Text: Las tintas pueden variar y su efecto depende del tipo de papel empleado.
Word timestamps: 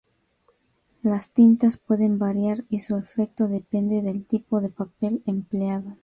Las 1.03 1.29
tintas 1.29 1.77
pueden 1.77 2.17
variar 2.17 2.65
y 2.69 2.79
su 2.79 2.95
efecto 2.97 3.47
depende 3.47 4.01
del 4.01 4.25
tipo 4.25 4.59
de 4.59 4.69
papel 4.69 5.21
empleado. 5.27 5.95